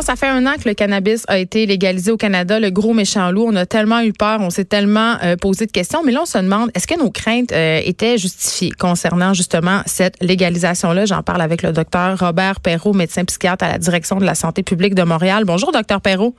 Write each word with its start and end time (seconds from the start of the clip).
Ça 0.00 0.14
fait 0.16 0.28
un 0.28 0.46
an 0.46 0.54
que 0.62 0.68
le 0.68 0.74
cannabis 0.74 1.24
a 1.28 1.38
été 1.38 1.66
légalisé 1.66 2.10
au 2.10 2.16
Canada, 2.16 2.60
le 2.60 2.70
gros 2.70 2.94
méchant 2.94 3.30
loup. 3.30 3.44
On 3.46 3.56
a 3.56 3.66
tellement 3.66 4.00
eu 4.00 4.12
peur, 4.12 4.40
on 4.40 4.50
s'est 4.50 4.64
tellement 4.64 5.16
euh, 5.22 5.36
posé 5.36 5.66
de 5.66 5.72
questions, 5.72 6.02
mais 6.04 6.12
là, 6.12 6.20
on 6.22 6.26
se 6.26 6.38
demande, 6.38 6.70
est-ce 6.74 6.86
que 6.86 6.98
nos 6.98 7.10
craintes 7.10 7.52
euh, 7.52 7.80
étaient 7.84 8.16
justifiées 8.16 8.70
concernant 8.70 9.34
justement 9.34 9.82
cette 9.86 10.14
légalisation-là? 10.22 11.04
J'en 11.04 11.22
parle 11.22 11.42
avec 11.42 11.62
le 11.62 11.72
docteur 11.72 12.18
Robert 12.18 12.60
Perrault, 12.60 12.92
médecin 12.92 13.24
psychiatre 13.24 13.64
à 13.64 13.68
la 13.68 13.78
direction 13.78 14.16
de 14.16 14.24
la 14.24 14.34
santé 14.34 14.62
publique 14.62 14.94
de 14.94 15.02
Montréal. 15.02 15.44
Bonjour, 15.44 15.72
docteur 15.72 16.00
Perrault. 16.00 16.34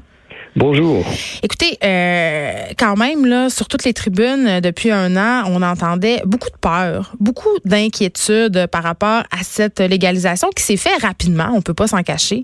Bonjour. 0.56 1.06
Écoutez, 1.44 1.78
euh, 1.84 2.52
quand 2.78 2.98
même, 2.98 3.26
là, 3.26 3.50
sur 3.50 3.68
toutes 3.68 3.86
les 3.86 3.94
tribunes, 3.94 4.48
euh, 4.48 4.62
depuis 4.62 4.92
un 4.92 5.16
an, 5.16 5.44
on 5.48 5.62
entendait 5.62 6.22
beaucoup 6.26 6.50
de 6.50 6.58
peur, 6.60 7.14
beaucoup 7.20 7.58
d'inquiétude 7.66 8.68
par 8.72 8.84
rapport 8.84 9.24
à 9.32 9.44
cette 9.44 9.80
légalisation 9.80 10.50
qui 10.56 10.64
s'est 10.64 10.78
fait 10.78 10.98
rapidement, 11.02 11.50
on 11.54 11.62
peut 11.62 11.76
pas 11.76 11.88
s'en 11.88 12.02
cacher. 12.02 12.44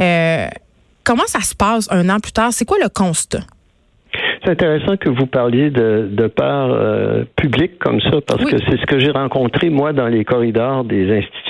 Euh, 0.00 0.46
comment 1.02 1.26
ça 1.26 1.40
se 1.40 1.54
passe 1.54 1.88
un 1.90 2.08
an 2.10 2.20
plus 2.20 2.32
tard? 2.32 2.52
C'est 2.52 2.66
quoi 2.66 2.76
le 2.82 2.90
constat? 2.90 3.40
C'est 4.44 4.50
intéressant 4.50 4.96
que 4.96 5.08
vous 5.08 5.26
parliez 5.26 5.70
de, 5.70 6.08
de 6.10 6.26
peur 6.28 6.70
euh, 6.70 7.24
publique 7.36 7.78
comme 7.78 8.00
ça, 8.00 8.20
parce 8.26 8.44
que 8.44 8.58
c'est 8.58 8.78
ce 8.78 8.86
que 8.86 9.00
j'ai 9.00 9.10
rencontré, 9.10 9.70
moi, 9.70 9.92
dans 9.92 10.06
les 10.06 10.24
corridors 10.24 10.84
des 10.84 11.10
institutions 11.10 11.45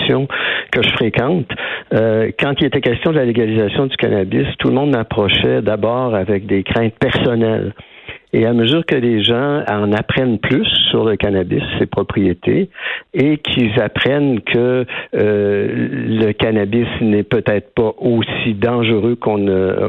que 0.70 0.82
je 0.82 0.90
fréquente. 0.90 1.46
Euh, 1.92 2.30
quand 2.38 2.54
il 2.60 2.66
était 2.66 2.80
question 2.80 3.12
de 3.12 3.16
la 3.16 3.24
légalisation 3.24 3.86
du 3.86 3.96
cannabis, 3.96 4.46
tout 4.58 4.68
le 4.68 4.74
monde 4.74 4.90
m'approchait 4.90 5.62
d'abord 5.62 6.14
avec 6.14 6.46
des 6.46 6.62
craintes 6.62 6.94
personnelles. 6.98 7.72
Et 8.36 8.44
à 8.44 8.52
mesure 8.52 8.84
que 8.84 8.94
les 8.94 9.24
gens 9.24 9.62
en 9.66 9.92
apprennent 9.92 10.38
plus 10.38 10.66
sur 10.90 11.06
le 11.06 11.16
cannabis, 11.16 11.62
ses 11.78 11.86
propriétés, 11.86 12.68
et 13.14 13.38
qu'ils 13.38 13.80
apprennent 13.80 14.42
que 14.42 14.84
euh, 15.14 15.88
le 16.20 16.32
cannabis 16.32 16.86
n'est 17.00 17.22
peut-être 17.22 17.72
pas 17.72 17.94
aussi 17.96 18.52
dangereux 18.52 19.16
qu'on 19.16 19.46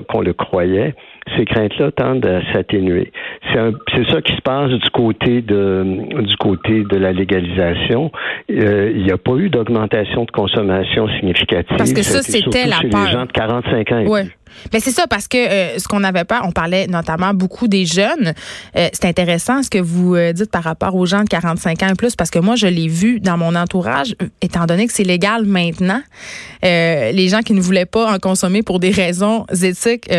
qu'on 0.07 0.21
le 0.21 0.31
croyait, 0.31 0.95
ces 1.35 1.43
craintes-là 1.43 1.91
tendent 1.91 2.25
à 2.25 2.41
s'atténuer. 2.53 3.11
C'est 3.53 4.09
ça 4.09 4.21
qui 4.21 4.33
se 4.33 4.41
passe 4.41 4.71
du 4.71 4.89
côté 4.91 5.41
de 5.41 6.21
du 6.21 6.35
côté 6.37 6.83
de 6.89 6.95
la 6.95 7.11
légalisation. 7.11 8.13
Euh, 8.49 8.93
il 8.95 9.03
n'y 9.03 9.11
a 9.11 9.17
pas 9.17 9.35
eu 9.35 9.49
d'augmentation 9.49 10.23
de 10.23 10.31
consommation 10.31 11.09
significative. 11.19 11.75
Parce 11.77 11.91
que 11.91 12.01
ça, 12.01 12.21
c'était 12.21 12.65
la 12.65 12.77
chez 12.77 12.87
les 12.87 13.11
gens 13.11 13.25
de 13.25 13.31
45 13.33 13.91
ans. 13.91 14.05
Ouais. 14.05 14.27
Mais 14.73 14.79
c'est 14.79 14.91
ça, 14.91 15.07
parce 15.07 15.27
que 15.27 15.37
euh, 15.37 15.79
ce 15.79 15.87
qu'on 15.87 16.03
avait 16.03 16.23
peur, 16.23 16.43
on 16.45 16.51
parlait 16.51 16.87
notamment 16.87 17.33
beaucoup 17.33 17.67
des 17.67 17.85
jeunes. 17.85 18.33
Euh, 18.75 18.89
c'est 18.93 19.05
intéressant 19.05 19.63
ce 19.63 19.69
que 19.69 19.77
vous 19.77 20.15
euh, 20.15 20.33
dites 20.33 20.51
par 20.51 20.63
rapport 20.63 20.95
aux 20.95 21.05
gens 21.05 21.23
de 21.23 21.29
45 21.29 21.83
ans 21.83 21.89
et 21.89 21.95
plus, 21.95 22.15
parce 22.15 22.29
que 22.29 22.39
moi, 22.39 22.55
je 22.55 22.67
l'ai 22.67 22.87
vu 22.87 23.19
dans 23.19 23.37
mon 23.37 23.55
entourage, 23.55 24.15
étant 24.41 24.65
donné 24.65 24.87
que 24.87 24.93
c'est 24.93 25.03
légal 25.03 25.45
maintenant. 25.45 26.01
les 26.63 27.27
gens 27.29 27.41
qui 27.41 27.53
ne 27.53 27.61
voulaient 27.61 27.85
pas 27.85 28.11
en 28.11 28.19
consommer 28.19 28.63
pour 28.63 28.79
des 28.79 28.91
raisons 28.91 29.45
éthiques 29.61 30.09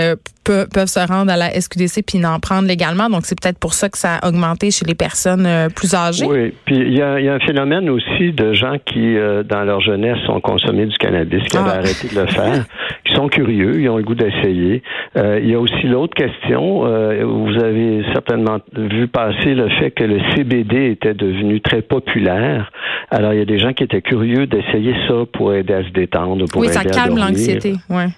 peuvent, 0.49 0.69
peuvent 0.69 0.89
se 0.89 1.07
rendre 1.07 1.31
à 1.31 1.37
la 1.37 1.51
SQDC 1.51 2.03
puis 2.07 2.19
n'en 2.19 2.41
prendre 2.41 2.67
légalement. 2.67 3.09
Donc, 3.09 3.27
c'est 3.27 3.39
peut-être 3.41 3.59
pour 3.59 3.75
ça 3.75 3.89
que 3.89 3.99
ça 3.99 4.17
a 4.17 4.29
augmenté 4.29 4.71
chez 4.71 4.87
les 4.87 4.95
personnes 4.95 5.47
plus 5.75 5.95
âgées. 5.95 6.27
Oui, 6.27 6.55
puis 6.65 6.77
il 6.77 6.97
y 6.97 7.03
a, 7.03 7.21
y 7.21 7.29
a, 7.29 7.35
un 7.35 7.41
phénomène 7.41 7.89
aussi 7.91 8.33
de 8.33 8.53
gens 8.53 8.77
qui, 8.85 9.15
dans 9.49 9.65
leur 9.65 9.81
jeunesse, 9.81 10.19
ont 10.29 10.41
consommé 10.41 10.87
du 10.87 10.97
cannabis, 10.97 11.43
qui 11.45 11.57
avaient 11.57 11.71
ah. 11.71 11.79
arrêté 11.79 12.09
de 12.09 12.21
le 12.21 12.27
faire, 12.27 12.65
qui 13.05 13.15
sont 13.15 13.29
curieux, 13.29 13.81
ils 13.81 13.89
ont 13.89 13.99
le 13.99 14.03
goût 14.03 14.15
d'essayer. 14.15 14.83
Euh, 15.17 15.41
il 15.43 15.51
y 15.51 15.55
a 15.55 15.61
aussi 15.61 15.87
l'autre 15.87 16.15
question. 16.15 16.87
Euh, 16.87 17.25
vous 17.25 17.57
avez 17.63 18.05
certainement 18.13 18.59
vu 18.75 19.09
passer 19.09 19.55
le 19.55 19.69
fait 19.81 19.91
que 19.91 20.05
le 20.05 20.21
CBD 20.35 20.91
était 20.91 21.15
devenu 21.15 21.61
très 21.61 21.83
populaire. 21.83 22.71
Alors, 23.11 23.33
il 23.33 23.39
y 23.39 23.43
a 23.43 23.47
des 23.47 23.59
gens 23.59 23.73
qui 23.73 23.85
étaient 23.85 24.03
curieux 24.03 24.47
d'essayer 24.47 24.95
ça 25.09 25.15
pour 25.33 25.55
aider 25.55 25.75
à 25.75 25.85
se 25.85 25.91
détendre, 25.91 26.45
pour 26.51 26.61
oui, 26.61 26.69
ça 26.69 26.85
calme 26.85 27.17
l'anxiété. 27.17 27.75
Ouais. 27.89 28.09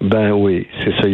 Ben 0.00 0.32
oui, 0.32 0.66
c'est 0.82 0.94
ça. 0.96 1.08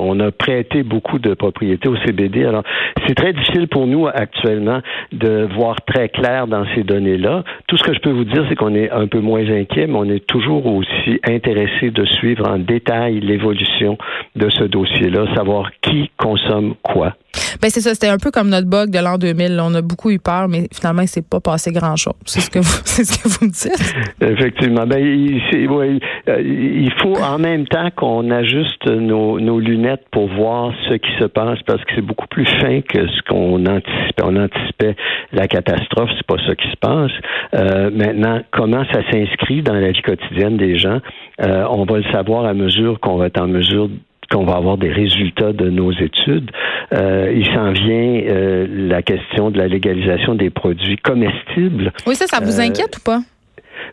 on 0.00 0.18
a 0.18 0.32
prêté 0.32 0.82
beaucoup 0.82 1.20
de 1.20 1.34
propriétés 1.34 1.88
au 1.88 1.96
CBD. 2.04 2.44
Alors, 2.44 2.64
c'est 3.06 3.14
très 3.14 3.32
difficile 3.32 3.68
pour 3.68 3.86
nous 3.86 4.08
actuellement 4.08 4.80
de 5.12 5.46
voir 5.54 5.76
très 5.86 6.08
clair 6.08 6.48
dans 6.48 6.64
ces 6.74 6.82
données-là. 6.82 7.44
Tout 7.68 7.76
ce 7.76 7.84
que 7.84 7.94
je 7.94 8.00
peux 8.00 8.10
vous 8.10 8.24
dire, 8.24 8.44
c'est 8.48 8.56
qu'on 8.56 8.74
est 8.74 8.90
un 8.90 9.06
peu 9.06 9.20
moins 9.20 9.48
inquiet, 9.48 9.86
mais 9.86 9.96
on 9.96 10.10
est 10.10 10.26
toujours 10.26 10.66
aussi 10.66 11.20
intéressé 11.24 11.90
de 11.92 12.04
suivre 12.04 12.48
en 12.48 12.58
détail 12.58 13.20
l'évolution 13.20 13.96
de 14.34 14.50
ce 14.50 14.64
dossier-là, 14.64 15.32
savoir 15.36 15.70
qui 16.04 16.10
consomme 16.18 16.74
quoi? 16.82 17.14
Ben 17.60 17.70
c'est 17.70 17.80
ça, 17.80 17.94
c'était 17.94 18.08
un 18.08 18.18
peu 18.18 18.30
comme 18.30 18.48
notre 18.48 18.68
bug 18.68 18.90
de 18.90 18.98
l'an 18.98 19.18
2000. 19.18 19.60
On 19.62 19.74
a 19.74 19.82
beaucoup 19.82 20.10
eu 20.10 20.18
peur, 20.18 20.48
mais 20.48 20.68
finalement, 20.72 21.02
il 21.02 21.08
s'est 21.08 21.26
pas 21.28 21.40
passé 21.40 21.72
grand-chose. 21.72 22.14
C'est 22.24 22.40
ce 22.40 22.50
que 22.50 22.58
vous, 22.58 22.64
c'est 22.84 23.04
ce 23.04 23.18
que 23.18 23.28
vous 23.28 23.46
me 23.46 23.50
dites. 23.50 23.94
Effectivement. 24.20 24.86
Ben, 24.86 24.98
il, 24.98 25.40
euh, 25.52 26.40
il 26.42 26.92
faut 27.02 27.16
en 27.22 27.38
même 27.38 27.66
temps 27.66 27.90
qu'on 27.94 28.30
ajuste 28.30 28.86
nos, 28.86 29.40
nos, 29.40 29.60
lunettes 29.60 30.04
pour 30.10 30.28
voir 30.28 30.72
ce 30.88 30.94
qui 30.94 31.10
se 31.18 31.24
passe, 31.24 31.58
parce 31.66 31.82
que 31.84 31.94
c'est 31.94 32.06
beaucoup 32.06 32.26
plus 32.28 32.46
fin 32.60 32.80
que 32.80 33.06
ce 33.06 33.22
qu'on 33.28 33.64
anticipait. 33.66 34.22
On 34.22 34.36
anticipait 34.36 34.96
la 35.32 35.46
catastrophe, 35.46 36.10
c'est 36.16 36.26
pas 36.26 36.42
ça 36.46 36.54
qui 36.54 36.70
se 36.70 36.76
passe. 36.76 37.12
Euh, 37.54 37.90
maintenant, 37.90 38.40
comment 38.50 38.84
ça 38.92 39.00
s'inscrit 39.10 39.62
dans 39.62 39.74
la 39.74 39.90
vie 39.90 40.02
quotidienne 40.02 40.56
des 40.56 40.78
gens, 40.78 41.00
euh, 41.42 41.64
on 41.70 41.84
va 41.84 41.98
le 41.98 42.12
savoir 42.12 42.44
à 42.46 42.54
mesure 42.54 42.98
qu'on 43.00 43.16
va 43.16 43.26
être 43.26 43.40
en 43.40 43.48
mesure 43.48 43.88
qu'on 44.28 44.44
va 44.44 44.54
avoir 44.54 44.76
des 44.76 44.90
résultats 44.90 45.52
de 45.52 45.70
nos 45.70 45.92
études. 45.92 46.50
Euh, 46.92 47.32
il 47.34 47.46
s'en 47.46 47.72
vient 47.72 48.20
euh, 48.26 48.66
la 48.70 49.02
question 49.02 49.50
de 49.50 49.58
la 49.58 49.68
légalisation 49.68 50.34
des 50.34 50.50
produits 50.50 50.96
comestibles. 50.96 51.92
Oui, 52.06 52.14
ça, 52.14 52.26
ça 52.26 52.40
vous 52.40 52.60
euh, 52.60 52.64
inquiète 52.64 52.96
ou 52.98 53.00
pas? 53.00 53.20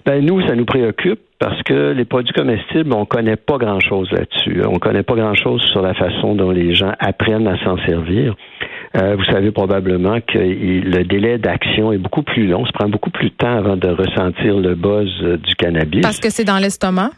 Ben 0.06 0.24
nous, 0.24 0.42
ça 0.48 0.56
nous 0.56 0.66
préoccupe 0.66 1.20
parce 1.40 1.62
que 1.64 1.92
les 1.92 2.06
produits 2.06 2.34
comestibles, 2.34 2.94
on 2.94 3.06
connaît 3.06 3.36
pas 3.36 3.58
grand-chose 3.58 4.10
là-dessus. 4.12 4.62
On 4.66 4.80
connaît 4.80 5.04
pas 5.04 5.16
grand-chose 5.16 5.62
sur 5.72 5.82
la 5.82 5.94
façon 5.94 6.36
dont 6.36 6.52
les 6.52 6.74
gens 6.74 6.94
apprennent 7.00 7.48
à 7.48 7.58
s'en 7.64 7.78
servir. 7.86 8.36
vous 8.94 9.26
savez 9.26 9.52
probablement 9.52 10.20
que 10.22 10.38
le 10.38 11.04
délai 11.04 11.38
d'action 11.38 11.92
est 11.92 11.98
beaucoup 11.98 12.24
plus 12.24 12.48
long. 12.48 12.66
Ça 12.66 12.72
prend 12.74 12.90
beaucoup 12.90 13.12
plus 13.12 13.30
de 13.30 13.36
temps 13.36 13.58
avant 13.58 13.76
de 13.76 13.90
ressentir 13.90 14.58
le 14.58 14.76
buzz 14.76 15.10
du 15.44 15.56
cannabis. 15.56 16.02
Parce 16.02 16.20
que 16.20 16.30
c'est 16.30 16.46
dans 16.46 16.60
l'estomac? 16.60 17.12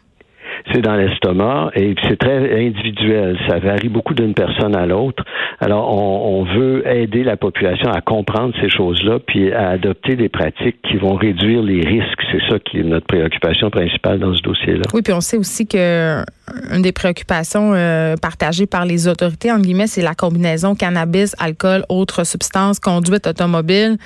C'est 0.72 0.82
dans 0.82 0.96
l'estomac 0.96 1.72
et 1.76 1.96
c'est 2.08 2.18
très 2.18 2.66
individuel. 2.66 3.38
Ça 3.48 3.60
varie 3.60 3.90
beaucoup 3.90 4.14
d'une 4.14 4.34
personne 4.34 4.76
à 4.76 4.86
l'autre. 4.86 5.24
Alors, 5.60 5.92
on, 5.92 6.40
on, 6.40 6.44
veut 6.44 6.88
aider 6.88 7.24
la 7.24 7.38
population 7.38 7.90
à 7.92 8.02
comprendre 8.02 8.54
ces 8.62 8.70
choses-là, 8.70 9.20
puis 9.20 9.52
à 9.54 9.70
adopter 9.70 10.16
des 10.16 10.30
pratiques 10.30 10.78
qui 10.90 10.98
vont 10.98 11.16
réduire 11.16 11.62
les 11.62 11.82
risques. 11.82 12.22
C'est 12.32 12.42
ça 12.50 12.60
qui 12.60 12.80
est 12.80 12.84
notre 12.84 13.08
préoccupation 13.08 13.70
principale 13.70 14.20
dans 14.20 14.34
ce 14.34 14.42
dossier-là. 14.42 14.84
Oui, 14.94 15.02
puis 15.02 15.14
on 15.14 15.22
sait 15.22 15.38
aussi 15.38 15.68
que 15.68 16.24
une 16.72 16.82
des 16.82 16.92
préoccupations 16.92 17.74
euh, 17.74 18.16
partagées 18.22 18.68
par 18.68 18.86
les 18.86 19.08
autorités, 19.08 19.52
en 19.52 19.60
guillemets, 19.60 19.88
c'est 19.88 20.02
la 20.02 20.14
combinaison 20.14 20.76
cannabis, 20.76 21.36
alcool, 21.40 21.84
autres 21.90 22.26
substances, 22.26 22.80
conduite 22.80 23.28
automobile. 23.28 23.98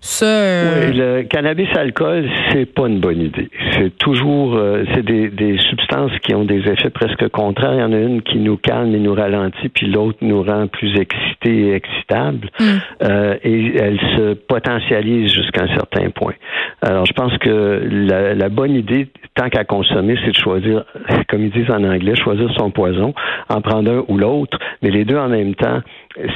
Ça, 0.00 0.26
euh, 0.26 0.86
Oui, 0.86 0.96
le 0.96 1.22
cannabis, 1.24 1.68
alcool, 1.74 2.28
c'est 2.52 2.66
pas 2.66 2.86
une 2.86 3.00
bonne 3.00 3.20
idée. 3.20 3.50
C'est 3.72 3.96
toujours, 3.98 4.54
euh, 4.56 4.84
c'est 4.94 5.04
des, 5.04 5.28
des, 5.28 5.58
substances 5.70 6.07
qui 6.22 6.34
ont 6.34 6.44
des 6.44 6.60
effets 6.68 6.90
presque 6.90 7.28
contraires. 7.28 7.74
Il 7.74 7.80
y 7.80 7.82
en 7.82 7.92
a 7.92 7.98
une 7.98 8.22
qui 8.22 8.38
nous 8.38 8.56
calme 8.56 8.94
et 8.94 8.98
nous 8.98 9.14
ralentit, 9.14 9.68
puis 9.68 9.86
l'autre 9.86 10.18
nous 10.22 10.42
rend 10.42 10.66
plus 10.66 10.98
excités 10.98 11.68
et 11.68 11.74
excitables. 11.74 12.50
Mm. 12.60 12.64
et 13.42 13.76
elle 13.76 14.00
se 14.16 14.34
potentialise 14.34 15.32
jusqu'à 15.32 15.64
un 15.64 15.74
certain 15.74 16.10
point. 16.10 16.34
Alors, 16.82 17.06
je 17.06 17.12
pense 17.12 17.36
que 17.38 17.82
la, 17.84 18.34
la 18.34 18.48
bonne 18.48 18.74
idée, 18.74 19.08
tant 19.34 19.48
qu'à 19.48 19.64
consommer, 19.64 20.16
c'est 20.24 20.32
de 20.32 20.36
choisir, 20.36 20.84
comme 21.28 21.42
ils 21.42 21.50
disent 21.50 21.70
en 21.70 21.84
anglais, 21.84 22.14
choisir 22.16 22.50
son 22.56 22.70
poison, 22.70 23.14
en 23.48 23.60
prendre 23.60 23.90
un 23.90 24.04
ou 24.08 24.16
l'autre, 24.18 24.58
mais 24.82 24.90
les 24.90 25.04
deux 25.04 25.16
en 25.16 25.28
même 25.28 25.54
temps, 25.54 25.80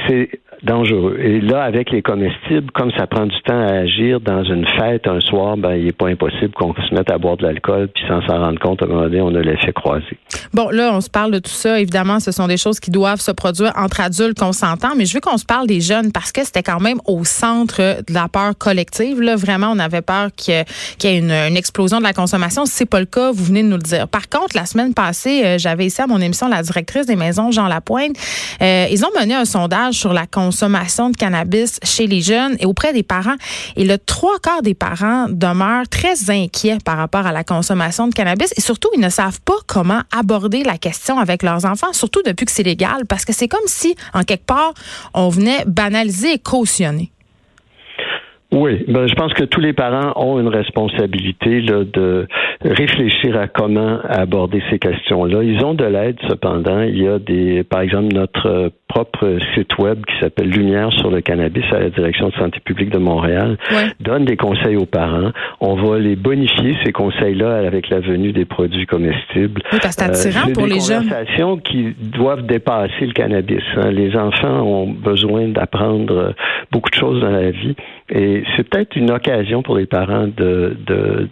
c'est 0.07 0.29
dangereux. 0.63 1.17
Et 1.19 1.41
là, 1.41 1.63
avec 1.63 1.91
les 1.91 2.01
comestibles, 2.01 2.71
comme 2.71 2.91
ça 2.97 3.05
prend 3.07 3.25
du 3.25 3.41
temps 3.41 3.59
à 3.59 3.79
agir 3.79 4.21
dans 4.21 4.43
une 4.43 4.65
fête 4.79 5.07
un 5.07 5.19
soir, 5.19 5.57
ben, 5.57 5.75
il 5.75 5.85
n'est 5.85 5.91
pas 5.91 6.07
impossible 6.07 6.53
qu'on 6.53 6.73
se 6.73 6.93
mette 6.93 7.11
à 7.11 7.17
boire 7.17 7.37
de 7.37 7.43
l'alcool, 7.43 7.89
puis 7.93 8.03
sans 8.07 8.21
s'en 8.25 8.39
rendre 8.39 8.59
compte, 8.59 8.81
à 8.81 8.85
un 8.85 8.87
moment 8.87 9.01
donné, 9.03 9.21
on 9.21 9.35
a 9.35 9.41
l'effet 9.41 9.73
croisé. 9.73 10.17
Bon, 10.53 10.69
là, 10.69 10.91
on 10.93 11.01
se 11.01 11.09
parle 11.09 11.31
de 11.31 11.39
tout 11.39 11.51
ça. 11.51 11.79
Évidemment, 11.79 12.19
ce 12.19 12.31
sont 12.31 12.47
des 12.47 12.57
choses 12.57 12.79
qui 12.79 12.91
doivent 12.91 13.19
se 13.19 13.31
produire 13.31 13.73
entre 13.75 14.01
adultes 14.01 14.39
consentants, 14.39 14.93
mais 14.95 15.05
je 15.05 15.13
veux 15.13 15.19
qu'on 15.19 15.37
se 15.37 15.45
parle 15.45 15.67
des 15.67 15.81
jeunes 15.81 16.11
parce 16.11 16.31
que 16.31 16.43
c'était 16.45 16.63
quand 16.63 16.79
même 16.79 16.99
au 17.05 17.25
centre 17.25 18.01
de 18.07 18.13
la 18.13 18.27
peur 18.29 18.57
collective. 18.57 19.21
Là, 19.21 19.35
vraiment, 19.35 19.71
on 19.71 19.79
avait 19.79 20.01
peur 20.01 20.29
qu'il 20.35 20.53
y 21.03 21.07
ait 21.07 21.17
une, 21.17 21.57
explosion 21.57 21.99
de 21.99 22.03
la 22.03 22.13
consommation. 22.13 22.65
Si 22.65 22.73
c'est 22.73 22.89
pas 22.89 22.99
le 22.99 23.05
cas, 23.05 23.31
vous 23.31 23.43
venez 23.43 23.63
de 23.63 23.67
nous 23.67 23.77
le 23.77 23.83
dire. 23.83 24.07
Par 24.07 24.29
contre, 24.29 24.55
la 24.55 24.65
semaine 24.65 24.93
passée, 24.93 25.43
euh, 25.43 25.57
j'avais 25.57 25.85
ici 25.85 26.01
à 26.01 26.07
mon 26.07 26.19
émission 26.19 26.47
la 26.47 26.61
directrice 26.61 27.05
des 27.05 27.15
maisons, 27.15 27.51
Jean 27.51 27.67
Lapointe. 27.67 28.15
Euh, 28.61 28.87
ils 28.89 29.03
ont 29.05 29.11
mené 29.19 29.33
un 29.33 29.45
sondage 29.45 29.95
sur 29.95 30.13
la 30.13 30.25
consommation 30.25 30.52
de 30.53 31.17
cannabis 31.17 31.79
chez 31.83 32.07
les 32.07 32.21
jeunes 32.21 32.55
et 32.59 32.65
auprès 32.65 32.93
des 32.93 33.03
parents. 33.03 33.35
Et 33.75 33.85
le 33.85 33.97
trois 33.97 34.39
quarts 34.39 34.61
des 34.61 34.73
parents 34.73 35.27
demeurent 35.29 35.87
très 35.89 36.29
inquiets 36.29 36.77
par 36.83 36.97
rapport 36.97 37.25
à 37.25 37.31
la 37.31 37.43
consommation 37.43 38.07
de 38.07 38.13
cannabis 38.13 38.53
et 38.57 38.61
surtout, 38.61 38.89
ils 38.95 39.01
ne 39.01 39.09
savent 39.09 39.41
pas 39.41 39.57
comment 39.67 40.01
aborder 40.11 40.63
la 40.63 40.77
question 40.77 41.19
avec 41.19 41.43
leurs 41.43 41.65
enfants, 41.65 41.93
surtout 41.93 42.21
depuis 42.25 42.45
que 42.45 42.51
c'est 42.51 42.63
légal, 42.63 43.05
parce 43.07 43.25
que 43.25 43.33
c'est 43.33 43.47
comme 43.47 43.67
si, 43.67 43.95
en 44.13 44.23
quelque 44.23 44.45
part, 44.45 44.73
on 45.13 45.29
venait 45.29 45.63
banaliser 45.65 46.33
et 46.33 46.39
cautionner. 46.39 47.12
Oui, 48.53 48.85
ben, 48.87 49.07
je 49.07 49.15
pense 49.15 49.33
que 49.33 49.43
tous 49.45 49.59
les 49.59 49.73
parents 49.73 50.13
ont 50.15 50.39
une 50.39 50.47
responsabilité 50.47 51.59
là, 51.61 51.83
de 51.83 52.27
réfléchir 52.63 53.35
à 53.35 53.47
comment 53.47 53.99
aborder 54.07 54.61
ces 54.69 54.77
questions-là. 54.77 55.41
Ils 55.41 55.65
ont 55.65 55.73
de 55.73 55.85
l'aide 55.85 56.17
cependant. 56.29 56.81
Il 56.81 57.01
y 57.01 57.07
a 57.07 57.17
des, 57.17 57.63
par 57.63 57.81
exemple, 57.81 58.13
notre 58.13 58.71
propre 58.87 59.39
site 59.55 59.75
web 59.79 60.05
qui 60.05 60.13
s'appelle 60.19 60.49
Lumière 60.49 60.91
sur 60.93 61.09
le 61.09 61.21
cannabis 61.21 61.63
à 61.71 61.79
la 61.79 61.89
direction 61.89 62.29
de 62.29 62.33
santé 62.33 62.59
publique 62.59 62.91
de 62.91 62.99
Montréal 62.99 63.57
donne 63.99 64.25
des 64.25 64.37
conseils 64.37 64.75
aux 64.75 64.85
parents. 64.85 65.31
On 65.59 65.73
va 65.73 65.97
les 65.97 66.15
bonifier 66.15 66.75
ces 66.85 66.91
conseils-là 66.91 67.55
avec 67.65 67.89
la 67.89 68.01
venue 68.01 68.33
des 68.33 68.45
produits 68.45 68.85
comestibles. 68.85 69.63
Oui, 69.71 69.79
parce 69.81 69.95
que 69.95 70.03
c'est 70.13 70.27
attirant 70.27 70.49
euh, 70.49 70.53
pour 70.53 70.67
les 70.67 70.79
jeunes. 70.79 71.09
conversations 71.09 71.57
qui 71.57 71.95
doivent 71.99 72.45
dépasser 72.45 73.07
le 73.07 73.13
cannabis. 73.13 73.63
Hein. 73.77 73.89
Les 73.89 74.15
enfants 74.15 74.61
ont 74.61 74.87
besoin 74.91 75.47
d'apprendre 75.47 76.35
beaucoup 76.71 76.91
de 76.91 76.95
choses 76.95 77.19
dans 77.19 77.31
la 77.31 77.49
vie 77.49 77.75
et 78.09 78.42
c'est 78.55 78.67
peut-être 78.67 78.95
une 78.95 79.11
occasion 79.11 79.63
pour 79.63 79.77
les 79.77 79.85
parents 79.85 80.27
de, 80.27 80.77
de 80.85 81.29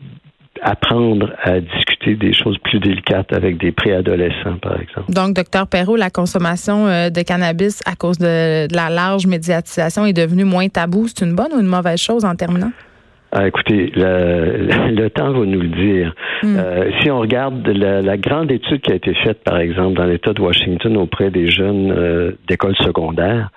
à 0.63 1.59
discuter 1.59 2.15
des 2.15 2.33
choses 2.33 2.57
plus 2.59 2.79
délicates 2.79 3.33
avec 3.33 3.57
des 3.57 3.71
préadolescents, 3.71 4.57
par 4.61 4.79
exemple. 4.79 5.11
Donc, 5.11 5.35
docteur 5.35 5.67
Perrault, 5.67 5.95
la 5.95 6.09
consommation 6.09 6.87
euh, 6.87 7.09
de 7.09 7.21
cannabis 7.21 7.81
à 7.85 7.95
cause 7.95 8.17
de, 8.17 8.67
de 8.67 8.75
la 8.75 8.89
large 8.89 9.25
médiatisation 9.25 10.05
est 10.05 10.13
devenue 10.13 10.43
moins 10.43 10.67
tabou. 10.67 11.07
C'est 11.07 11.25
une 11.25 11.35
bonne 11.35 11.51
ou 11.55 11.59
une 11.59 11.67
mauvaise 11.67 11.99
chose 11.99 12.25
en 12.25 12.35
terminant? 12.35 12.71
Ah, 13.33 13.47
écoutez, 13.47 13.91
le, 13.95 14.91
le, 14.91 15.09
temps 15.09 15.31
va 15.31 15.45
nous 15.45 15.61
le 15.61 15.69
dire. 15.69 16.13
Hmm. 16.43 16.57
Euh, 16.57 16.91
si 16.99 17.09
on 17.09 17.19
regarde 17.19 17.65
la, 17.65 18.01
la, 18.01 18.17
grande 18.17 18.51
étude 18.51 18.81
qui 18.81 18.91
a 18.91 18.95
été 18.95 19.13
faite, 19.13 19.41
par 19.45 19.57
exemple, 19.57 19.93
dans 19.93 20.03
l'État 20.03 20.33
de 20.33 20.41
Washington 20.41 20.97
auprès 20.97 21.31
des 21.31 21.49
jeunes 21.49 21.93
euh, 21.95 22.31
d'école 22.49 22.75
secondaire, 22.75 23.49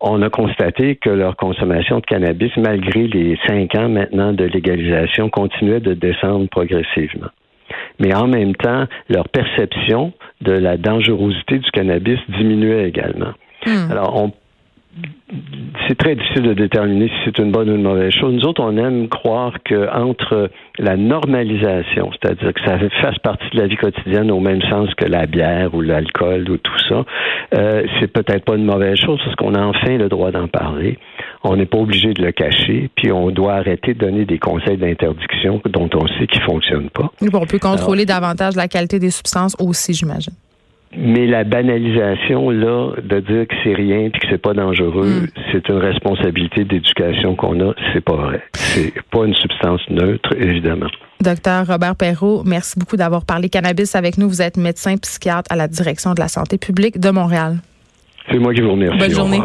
on 0.00 0.20
a 0.22 0.30
constaté 0.30 0.96
que 0.96 1.10
leur 1.10 1.36
consommation 1.36 2.00
de 2.00 2.06
cannabis, 2.06 2.50
malgré 2.56 3.06
les 3.06 3.38
cinq 3.46 3.76
ans 3.76 3.88
maintenant 3.88 4.32
de 4.32 4.44
légalisation, 4.44 5.30
continuait 5.30 5.80
de 5.80 5.94
descendre 5.94 6.48
progressivement. 6.48 7.28
Mais 8.00 8.12
en 8.12 8.26
même 8.26 8.56
temps, 8.56 8.86
leur 9.08 9.28
perception 9.28 10.12
de 10.40 10.52
la 10.52 10.76
dangerosité 10.76 11.58
du 11.58 11.70
cannabis 11.70 12.18
diminuait 12.30 12.88
également. 12.88 13.32
Hmm. 13.64 13.92
Alors, 13.92 14.20
on 14.20 14.32
c'est 15.88 15.96
très 15.96 16.14
difficile 16.14 16.42
de 16.42 16.54
déterminer 16.54 17.08
si 17.08 17.14
c'est 17.24 17.38
une 17.38 17.52
bonne 17.52 17.70
ou 17.70 17.74
une 17.74 17.82
mauvaise 17.82 18.12
chose. 18.12 18.34
Nous 18.34 18.44
autres, 18.44 18.62
on 18.62 18.76
aime 18.76 19.08
croire 19.08 19.54
que 19.64 19.88
entre 19.92 20.50
la 20.78 20.96
normalisation, 20.96 22.10
c'est-à-dire 22.12 22.52
que 22.52 22.60
ça 22.64 22.78
fasse 23.00 23.18
partie 23.18 23.48
de 23.52 23.60
la 23.60 23.66
vie 23.66 23.76
quotidienne 23.76 24.30
au 24.30 24.40
même 24.40 24.60
sens 24.62 24.92
que 24.94 25.04
la 25.04 25.26
bière 25.26 25.74
ou 25.74 25.80
l'alcool 25.80 26.50
ou 26.50 26.56
tout 26.56 26.78
ça, 26.88 27.04
euh, 27.56 27.84
c'est 27.98 28.08
peut-être 28.08 28.44
pas 28.44 28.56
une 28.56 28.64
mauvaise 28.64 28.98
chose 28.98 29.20
parce 29.24 29.36
qu'on 29.36 29.54
a 29.54 29.62
enfin 29.62 29.96
le 29.96 30.08
droit 30.08 30.32
d'en 30.32 30.48
parler. 30.48 30.98
On 31.44 31.56
n'est 31.56 31.66
pas 31.66 31.78
obligé 31.78 32.12
de 32.12 32.22
le 32.22 32.32
cacher, 32.32 32.90
puis 32.96 33.12
on 33.12 33.30
doit 33.30 33.54
arrêter 33.54 33.94
de 33.94 33.98
donner 33.98 34.24
des 34.24 34.38
conseils 34.38 34.76
d'interdiction 34.76 35.60
dont 35.66 35.88
on 35.94 36.06
sait 36.18 36.26
qu'ils 36.26 36.42
fonctionnent 36.42 36.90
pas. 36.90 37.10
on 37.22 37.46
peut 37.46 37.58
contrôler 37.58 38.06
davantage 38.06 38.56
la 38.56 38.68
qualité 38.68 38.98
des 38.98 39.10
substances 39.10 39.56
aussi, 39.58 39.94
j'imagine. 39.94 40.34
Mais 40.96 41.26
la 41.26 41.44
banalisation, 41.44 42.50
là, 42.50 42.92
de 43.00 43.20
dire 43.20 43.46
que 43.46 43.54
c'est 43.62 43.74
rien 43.74 44.10
puis 44.10 44.20
que 44.20 44.26
c'est 44.28 44.42
pas 44.42 44.54
dangereux, 44.54 45.22
mm. 45.22 45.26
c'est 45.52 45.68
une 45.68 45.78
responsabilité 45.78 46.64
d'éducation 46.64 47.36
qu'on 47.36 47.60
a. 47.60 47.74
C'est 47.92 48.00
pas 48.04 48.16
vrai. 48.16 48.42
C'est 48.54 48.92
pas 49.10 49.24
une 49.24 49.34
substance 49.34 49.80
neutre, 49.88 50.34
évidemment. 50.36 50.88
Docteur 51.20 51.66
Robert 51.66 51.94
Perrault, 51.96 52.42
merci 52.44 52.78
beaucoup 52.78 52.96
d'avoir 52.96 53.24
parlé 53.24 53.48
cannabis 53.48 53.94
avec 53.94 54.18
nous. 54.18 54.28
Vous 54.28 54.42
êtes 54.42 54.56
médecin 54.56 54.96
psychiatre 54.96 55.52
à 55.52 55.56
la 55.56 55.68
direction 55.68 56.14
de 56.14 56.20
la 56.20 56.28
santé 56.28 56.58
publique 56.58 56.98
de 56.98 57.10
Montréal. 57.10 57.58
C'est 58.30 58.38
moi 58.38 58.52
qui 58.52 58.60
vous 58.60 58.72
remercie. 58.72 58.98
Bonne 58.98 59.10
journée. 59.10 59.40